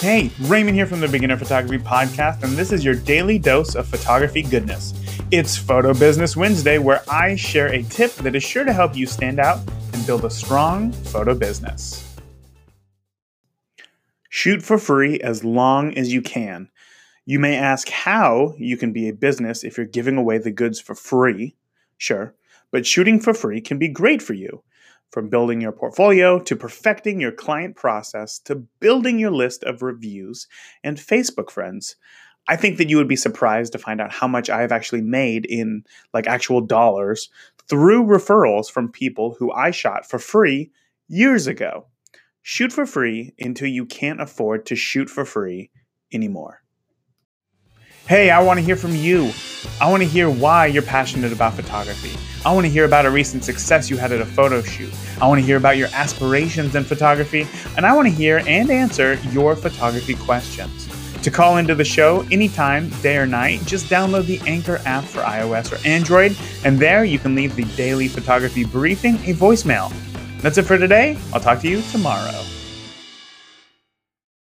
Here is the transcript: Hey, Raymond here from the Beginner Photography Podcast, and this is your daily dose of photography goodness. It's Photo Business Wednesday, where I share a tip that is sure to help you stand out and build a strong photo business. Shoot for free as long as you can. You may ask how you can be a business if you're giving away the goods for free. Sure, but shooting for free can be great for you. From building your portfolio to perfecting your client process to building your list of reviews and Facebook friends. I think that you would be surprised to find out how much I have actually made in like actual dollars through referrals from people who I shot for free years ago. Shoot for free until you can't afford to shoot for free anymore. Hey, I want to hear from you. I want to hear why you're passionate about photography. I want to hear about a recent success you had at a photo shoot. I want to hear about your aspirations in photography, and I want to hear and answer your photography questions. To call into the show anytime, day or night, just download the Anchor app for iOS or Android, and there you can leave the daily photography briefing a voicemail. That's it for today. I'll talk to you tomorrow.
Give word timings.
Hey, 0.00 0.30
Raymond 0.42 0.76
here 0.76 0.84
from 0.84 1.00
the 1.00 1.08
Beginner 1.08 1.38
Photography 1.38 1.82
Podcast, 1.82 2.42
and 2.42 2.52
this 2.52 2.70
is 2.70 2.84
your 2.84 2.94
daily 2.94 3.38
dose 3.38 3.74
of 3.74 3.88
photography 3.88 4.42
goodness. 4.42 4.92
It's 5.30 5.56
Photo 5.56 5.94
Business 5.94 6.36
Wednesday, 6.36 6.76
where 6.76 7.02
I 7.10 7.34
share 7.34 7.68
a 7.72 7.82
tip 7.84 8.12
that 8.16 8.36
is 8.36 8.44
sure 8.44 8.66
to 8.66 8.74
help 8.74 8.94
you 8.94 9.06
stand 9.06 9.40
out 9.40 9.58
and 9.94 10.06
build 10.06 10.26
a 10.26 10.30
strong 10.30 10.92
photo 10.92 11.34
business. 11.34 12.14
Shoot 14.28 14.62
for 14.62 14.76
free 14.76 15.18
as 15.20 15.44
long 15.44 15.96
as 15.96 16.12
you 16.12 16.20
can. 16.20 16.68
You 17.24 17.38
may 17.38 17.56
ask 17.56 17.88
how 17.88 18.54
you 18.58 18.76
can 18.76 18.92
be 18.92 19.08
a 19.08 19.14
business 19.14 19.64
if 19.64 19.78
you're 19.78 19.86
giving 19.86 20.18
away 20.18 20.36
the 20.36 20.52
goods 20.52 20.78
for 20.78 20.94
free. 20.94 21.56
Sure, 21.96 22.34
but 22.70 22.84
shooting 22.84 23.18
for 23.18 23.32
free 23.32 23.62
can 23.62 23.78
be 23.78 23.88
great 23.88 24.20
for 24.20 24.34
you. 24.34 24.62
From 25.12 25.28
building 25.28 25.60
your 25.60 25.72
portfolio 25.72 26.38
to 26.40 26.56
perfecting 26.56 27.20
your 27.20 27.32
client 27.32 27.76
process 27.76 28.38
to 28.40 28.56
building 28.80 29.18
your 29.18 29.30
list 29.30 29.64
of 29.64 29.82
reviews 29.82 30.46
and 30.84 30.98
Facebook 30.98 31.50
friends. 31.50 31.96
I 32.48 32.56
think 32.56 32.78
that 32.78 32.90
you 32.90 32.96
would 32.96 33.08
be 33.08 33.16
surprised 33.16 33.72
to 33.72 33.78
find 33.78 34.00
out 34.00 34.12
how 34.12 34.28
much 34.28 34.50
I 34.50 34.60
have 34.60 34.72
actually 34.72 35.02
made 35.02 35.46
in 35.46 35.84
like 36.12 36.26
actual 36.26 36.60
dollars 36.60 37.30
through 37.68 38.04
referrals 38.04 38.70
from 38.70 38.92
people 38.92 39.36
who 39.38 39.50
I 39.52 39.70
shot 39.70 40.08
for 40.08 40.18
free 40.18 40.70
years 41.08 41.46
ago. 41.46 41.86
Shoot 42.42 42.72
for 42.72 42.86
free 42.86 43.34
until 43.40 43.68
you 43.68 43.86
can't 43.86 44.20
afford 44.20 44.66
to 44.66 44.76
shoot 44.76 45.10
for 45.10 45.24
free 45.24 45.70
anymore. 46.12 46.62
Hey, 48.06 48.30
I 48.30 48.40
want 48.42 48.60
to 48.60 48.64
hear 48.64 48.76
from 48.76 48.94
you. 48.94 49.32
I 49.80 49.90
want 49.90 50.02
to 50.02 50.08
hear 50.08 50.30
why 50.30 50.66
you're 50.66 50.82
passionate 50.82 51.32
about 51.32 51.54
photography. 51.54 52.16
I 52.44 52.52
want 52.52 52.64
to 52.64 52.70
hear 52.70 52.84
about 52.84 53.06
a 53.06 53.10
recent 53.10 53.44
success 53.44 53.90
you 53.90 53.96
had 53.96 54.12
at 54.12 54.20
a 54.20 54.26
photo 54.26 54.62
shoot. 54.62 54.92
I 55.20 55.26
want 55.26 55.40
to 55.40 55.44
hear 55.44 55.56
about 55.56 55.76
your 55.76 55.88
aspirations 55.92 56.74
in 56.74 56.84
photography, 56.84 57.46
and 57.76 57.84
I 57.84 57.94
want 57.94 58.08
to 58.08 58.14
hear 58.14 58.42
and 58.46 58.70
answer 58.70 59.14
your 59.30 59.56
photography 59.56 60.14
questions. 60.14 60.88
To 61.22 61.30
call 61.30 61.56
into 61.56 61.74
the 61.74 61.84
show 61.84 62.24
anytime, 62.30 62.88
day 63.02 63.16
or 63.16 63.26
night, 63.26 63.60
just 63.66 63.86
download 63.86 64.26
the 64.26 64.40
Anchor 64.46 64.80
app 64.86 65.02
for 65.04 65.20
iOS 65.22 65.72
or 65.72 65.84
Android, 65.86 66.36
and 66.64 66.78
there 66.78 67.04
you 67.04 67.18
can 67.18 67.34
leave 67.34 67.56
the 67.56 67.64
daily 67.76 68.06
photography 68.06 68.64
briefing 68.64 69.16
a 69.16 69.34
voicemail. 69.34 69.92
That's 70.40 70.56
it 70.58 70.62
for 70.62 70.78
today. 70.78 71.18
I'll 71.34 71.40
talk 71.40 71.60
to 71.62 71.68
you 71.68 71.82
tomorrow. 71.90 72.44